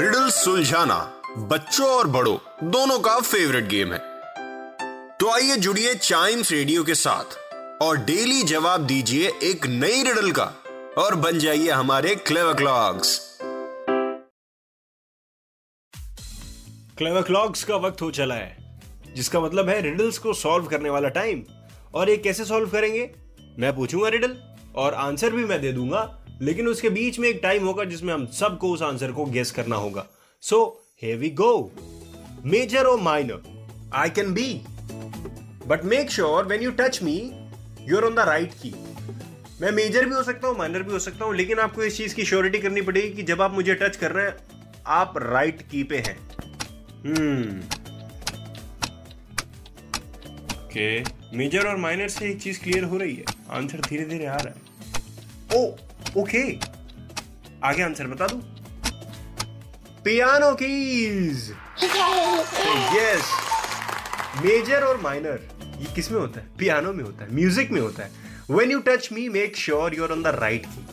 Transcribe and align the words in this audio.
Riddle 0.00 0.28
सुलझाना 0.30 0.96
बच्चों 1.38 1.86
और 1.88 2.06
बड़ों, 2.06 2.36
दोनों 2.64 2.98
का 2.98 3.18
फेवरेट 3.20 3.64
गेम 3.68 3.92
है। 3.92 3.98
तो 5.18 5.30
आइए 5.30 5.56
जुड़िए 5.56 5.94
चाइम्स 5.94 6.52
रेडियो 6.52 6.84
के 6.84 6.94
साथ 6.94 7.82
और 7.82 7.96
डेली 7.96 8.42
जवाब 8.42 8.86
दीजिए 8.86 9.32
एक 9.42 9.66
नई 9.66 10.02
रिडल 10.02 10.30
का 10.30 10.44
और 10.98 11.14
बन 11.14 11.38
जाइए 11.38 11.70
हमारे 11.70 12.14
क्लेवर 12.14 12.54
क्लॉक्स 12.54 13.18
क्लेवर 16.98 17.22
क्लॉक्स 17.22 17.64
का 17.64 17.76
वक्त 17.76 18.02
हो 18.02 18.10
चला 18.10 18.34
है, 18.34 18.56
जिसका 19.14 19.40
मतलब 19.40 19.68
है 19.68 19.80
रिडल्स 19.80 20.18
को 20.18 20.32
सॉल्व 20.34 20.66
करने 20.66 20.90
वाला 20.90 21.08
टाइम 21.08 21.44
और 21.94 22.10
ये 22.10 22.16
कैसे 22.16 22.44
सॉल्व 22.44 22.70
करेंगे? 22.70 23.10
मैं 23.58 23.76
पूछूँगा 23.76 24.08
रिडल 24.08 24.36
और 24.76 24.94
आंसर 24.94 25.30
भी 25.30 25.44
मैं 25.44 25.60
दे 25.60 25.72
दूँगा। 25.72 26.16
लेकिन 26.42 26.68
उसके 26.68 26.90
बीच 26.90 27.18
में 27.18 27.28
एक 27.28 27.40
टाइम 27.42 27.64
होगा 27.64 27.84
जिसमें 27.84 28.12
हम 28.14 28.26
सबको 28.34 28.72
उस 28.72 28.82
आंसर 28.82 29.12
को 29.12 29.24
गेस 29.26 29.50
करना 29.50 29.76
होगा। 29.76 30.06
So 30.42 30.58
hey 31.02 31.14
we 31.16 31.30
go 31.40 31.52
major 32.46 32.84
और 32.84 33.00
minor 33.00 33.90
I 33.94 34.10
can 34.10 34.32
be 34.34 34.52
but 35.66 35.84
make 35.84 36.10
sure 36.10 36.46
when 36.46 36.62
you 36.62 36.70
touch 36.70 37.02
me 37.02 37.16
you 37.88 37.96
are 37.96 38.04
on 38.04 38.14
the 38.14 38.28
right 38.28 38.54
key 38.62 38.74
मैं 39.60 39.70
मेजर 39.72 40.06
भी 40.06 40.14
हो 40.14 40.22
सकता 40.22 40.48
हूँ 40.48 40.56
माइनर 40.58 40.82
भी 40.82 40.92
हो 40.92 40.98
सकता 40.98 41.24
हूँ 41.24 41.34
लेकिन 41.36 41.58
आपको 41.58 41.82
इस 41.84 41.96
चीज़ 41.96 42.14
की 42.14 42.24
श्योरिटी 42.24 42.58
करनी 42.58 42.80
पड़ेगी 42.82 43.10
कि 43.16 43.22
जब 43.22 43.42
आप 43.42 43.54
मुझे 43.54 43.74
टच 43.74 43.96
कर 43.96 44.12
रहे 44.12 44.26
हैं 44.26 44.36
आप 44.86 45.14
राइट 45.18 45.62
की 45.62 45.82
पे 45.82 45.98
हैं। 45.98 46.16
ओके 50.60 50.88
मेजर 51.36 51.66
और 51.68 51.76
माइनर 51.76 52.08
से 52.08 52.30
एक 52.30 52.40
चीज़ 52.42 52.60
क्लियर 52.62 52.84
हो 52.84 52.96
रही 52.96 53.14
है। 53.14 53.24
आंसर 53.50 53.80
धीरे 53.80 54.04
धीरे 54.04 54.26
आ 54.26 54.36
रहा 54.36 54.54
है। 54.54 55.58
ओ 55.58 55.76
ओके 56.16 56.40
आगे 57.64 57.82
आंसर 57.82 58.06
बता 58.06 58.26
दूँ। 58.26 58.40
पियानो 60.04 60.54
कीज 60.54 61.50
यस 62.94 63.30
मेजर 64.44 64.84
और 64.84 65.00
माइनर 65.02 65.48
ये 65.80 65.94
किसमें 65.94 66.18
होता 66.20 66.40
है? 66.40 66.46
पियानो 66.58 66.92
में 66.92 67.02
होता 67.04 67.24
है 67.24 67.34
म्यूज़िक 67.34 67.70
में 67.70 67.80
होता 67.80 68.02
है। 68.02 68.10
When 68.50 68.70
you 68.70 68.78
touch 68.80 69.08
me 69.12 69.28
make 69.28 69.56
sure 69.56 69.94
you 69.94 70.04
are 70.04 70.10
on 70.10 70.22
the 70.22 70.26
right 70.36 70.66
key 70.66 70.86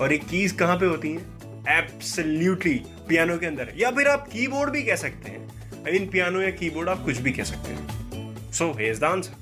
और 0.00 0.12
ये 0.12 0.18
कीज 0.20 0.52
कहाँ 0.52 0.76
पे 0.78 0.86
होती 0.86 1.12
हैं? 1.12 1.22
एब्सोल्युटली 1.68 2.74
पियानो 3.08 3.38
के 3.38 3.46
अंदर। 3.46 3.72
या 3.76 3.90
फिर 3.90 4.08
आप 4.08 4.28
कीबोर्ड 4.28 4.70
भी 4.70 4.82
कह 4.82 4.96
सकते 4.96 5.30
हैं। 5.30 5.82
मीन 5.84 6.08
पियानो 6.10 6.40
या 6.40 6.50
कीबोर्ड 6.52 6.88
आप 6.88 7.04
कुछ 7.04 7.16
भी 7.18 7.32
कह 7.32 7.44
सकते 7.44 7.72
हैं। 7.72 8.52
सो 8.52 8.72
हेज 8.78 9.00
द 9.00 9.04
आंसर 9.04 9.32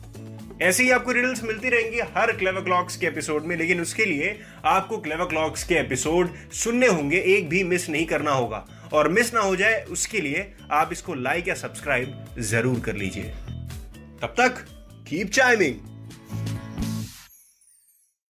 ऐसे 0.62 0.82
ही 0.82 0.90
आपको 0.90 1.12
रिडल्स 1.12 1.42
मिलती 1.44 1.68
रहेंगी 1.68 1.98
हर 2.16 2.32
क्लेवर 2.32 2.60
क्लॉक्स 2.60 2.96
के 2.96 3.06
एपिसोड 3.06 3.44
में, 3.44 3.56
लेकिन 3.56 3.80
उसके 3.80 4.04
लिए 4.04 4.38
आपको 4.64 4.98
क्लेवर 4.98 5.24
क्लॉक्स 5.24 5.64
के 5.64 5.74
एपिसोड 5.74 6.30
सुनने 6.54 6.86
होंगे, 6.86 7.18
एक 7.18 7.48
भी 7.48 7.62
मिस 7.64 7.88
नहीं 7.90 8.06
करना 8.06 8.30
होगा। 8.30 8.64
और 8.92 9.08
मिस 9.08 9.32
ना 9.34 9.40
हो 9.40 9.56
जाए, 9.56 9.82
उसके 9.82 10.20
लिए 10.20 10.52
आप 10.70 10.92
इसको 10.92 11.14
लाइक 11.14 11.48
या 11.48 11.54
सब्सक्राइब 11.54 12.34
ज़रूर 12.38 12.80
कर 12.80 12.96
लीजिए। 12.96 13.32
तब 14.22 14.34
तक 14.38 14.64
कीप 15.08 15.30
चाइमिंग 15.30 15.87